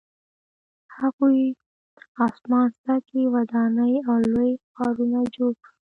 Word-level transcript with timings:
هغوی 0.97 1.39
اسمان 2.25 2.69
څکې 2.83 3.21
ودانۍ 3.33 3.93
او 4.07 4.15
لوی 4.33 4.51
ښارونه 4.73 5.19
جوړ 5.35 5.51
کړل 5.63 5.73